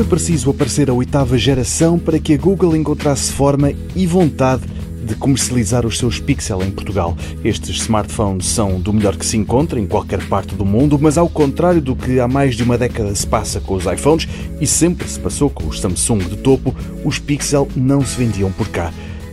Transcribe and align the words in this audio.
foi 0.00 0.06
preciso 0.06 0.48
aparecer 0.48 0.88
a 0.88 0.94
oitava 0.94 1.36
geração 1.36 1.98
para 1.98 2.18
que 2.18 2.32
a 2.32 2.36
Google 2.38 2.74
encontrasse 2.74 3.30
forma 3.32 3.70
e 3.94 4.06
vontade 4.06 4.62
de 5.04 5.14
comercializar 5.14 5.84
os 5.84 5.98
seus 5.98 6.18
Pixel 6.18 6.62
em 6.62 6.70
Portugal. 6.70 7.14
Estes 7.44 7.82
smartphones 7.82 8.46
são 8.46 8.80
do 8.80 8.94
melhor 8.94 9.14
que 9.14 9.26
se 9.26 9.36
encontra 9.36 9.78
em 9.78 9.86
qualquer 9.86 10.26
parte 10.26 10.54
do 10.54 10.64
mundo, 10.64 10.98
mas 10.98 11.18
ao 11.18 11.28
contrário 11.28 11.82
do 11.82 11.94
que 11.94 12.18
há 12.18 12.26
mais 12.26 12.56
de 12.56 12.62
uma 12.62 12.78
década 12.78 13.14
se 13.14 13.26
passa 13.26 13.60
com 13.60 13.74
os 13.74 13.84
iPhones 13.84 14.26
e 14.58 14.66
sempre 14.66 15.06
se 15.06 15.20
passou 15.20 15.50
com 15.50 15.66
os 15.66 15.78
Samsung 15.78 16.20
de 16.20 16.38
topo, 16.38 16.74
os 17.04 17.18
Pixel 17.18 17.68
não 17.76 18.00
se 18.00 18.16
vendiam 18.16 18.50
por 18.50 18.68
cá. 18.68 18.90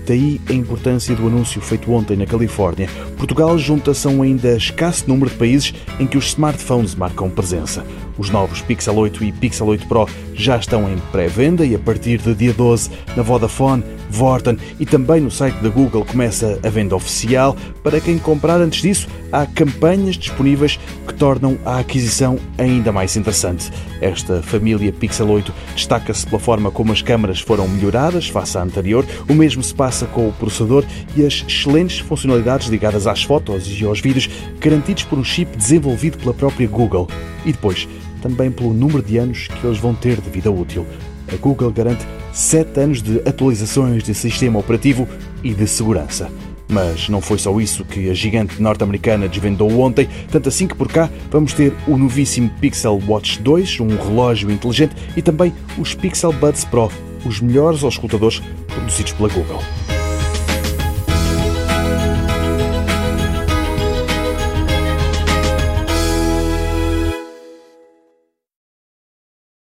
Daí 0.08 0.40
a 0.50 0.54
importância 0.54 1.14
do 1.14 1.28
anúncio 1.28 1.62
feito 1.62 1.92
ontem 1.92 2.16
na 2.16 2.26
Califórnia. 2.26 2.90
Portugal 3.18 3.58
junta-se 3.58 4.08
a 4.08 4.10
um 4.10 4.22
ainda 4.22 4.56
escasso 4.56 5.04
número 5.06 5.30
de 5.30 5.36
países 5.36 5.74
em 6.00 6.08
que 6.08 6.18
os 6.18 6.28
smartphones 6.28 6.96
marcam 6.96 7.30
presença. 7.30 7.86
Os 8.18 8.30
novos 8.30 8.62
Pixel 8.62 8.96
8 8.96 9.24
e 9.26 9.32
Pixel 9.34 9.68
8 9.68 9.86
Pro 9.86 10.08
já 10.38 10.58
estão 10.58 10.90
em 10.90 10.98
pré-venda 11.12 11.66
e 11.66 11.76
a 11.76 11.80
partir 11.80 12.20
de 12.20 12.34
dia 12.34 12.54
12 12.54 12.92
na 13.16 13.24
Vodafone, 13.24 13.84
Vorten 14.10 14.58
e 14.80 14.86
também 14.86 15.20
no 15.20 15.30
site 15.30 15.56
da 15.56 15.70
Google 15.70 16.06
começa 16.06 16.60
a 16.64 16.70
venda 16.70 16.96
oficial. 16.96 17.58
Para 17.84 18.00
quem 18.00 18.18
comprar 18.18 18.62
antes 18.62 18.82
disso, 18.82 19.08
há 19.32 19.46
campanhas 19.46 20.16
disponíveis 20.16 20.80
que 21.06 21.14
tornam 21.14 21.58
a 21.66 21.80
aquisição 21.80 22.40
ainda 22.58 22.92
mais 22.92 23.18
interessante. 23.18 23.72
Esta 24.00 24.42
família 24.42 24.94
Pixel 24.94 25.30
8 25.30 25.54
destaca-se 25.76 26.26
pela 26.26 26.40
forma 26.40 26.72
como 26.72 26.92
as 26.92 27.02
câmaras 27.02 27.40
foram 27.40 27.68
melhoradas 27.68 28.30
face 28.30 28.58
à 28.58 28.62
anterior. 28.62 29.06
O 29.28 29.34
mesmo 29.34 29.62
se 29.64 29.74
passa 29.74 30.06
com 30.06 30.30
o 30.30 30.34
processador 30.34 30.86
e 31.16 31.26
as 31.26 31.44
excelentes 31.48 32.00
funcionalidades 32.00 32.68
ligadas 32.68 33.08
às 33.08 33.24
fotos 33.24 33.68
e 33.68 33.84
aos 33.84 34.00
vídeos, 34.00 34.30
garantidos 34.60 35.04
por 35.04 35.18
um 35.18 35.24
chip 35.24 35.56
desenvolvido 35.58 36.18
pela 36.18 36.34
própria 36.34 36.68
Google. 36.68 37.08
E 37.46 37.52
depois, 37.52 37.88
também 38.22 38.52
pelo 38.52 38.74
número 38.74 39.02
de 39.02 39.18
anos 39.18 39.48
que 39.48 39.66
eles 39.66 39.78
vão 39.78 39.94
ter 39.94 40.20
de 40.20 40.30
vida 40.30 40.52
útil. 40.52 40.86
A 41.32 41.36
Google 41.36 41.72
garante 41.72 42.06
7 42.32 42.80
anos 42.80 43.02
de 43.02 43.20
atualizações 43.28 44.04
de 44.04 44.14
sistema 44.14 44.60
operativo 44.60 45.08
e 45.44 45.54
de 45.54 45.68
segurança. 45.68 46.32
Mas 46.70 47.08
não 47.08 47.22
foi 47.22 47.38
só 47.38 47.58
isso 47.60 47.86
que 47.86 48.10
a 48.10 48.14
gigante 48.14 48.62
norte-americana 48.62 49.28
desvendou 49.28 49.80
ontem, 49.80 50.08
tanto 50.30 50.50
assim 50.50 50.68
que 50.68 50.76
por 50.76 50.88
cá 50.88 51.10
vamos 51.32 51.54
ter 51.54 51.74
o 51.88 51.98
novíssimo 51.98 52.50
Pixel 52.60 53.02
Watch 53.08 53.42
2, 53.42 53.80
um 53.80 53.88
relógio 53.88 54.52
inteligente, 54.52 54.96
e 55.16 55.22
também 55.22 55.54
os 55.78 55.94
Pixel 55.94 56.34
Buds 56.34 56.66
Pro, 56.66 56.92
os 57.26 57.40
melhores 57.40 57.84
auscultadores 57.84 58.42
produzidos 58.68 59.14
pela 59.14 59.30
Google. 59.30 59.62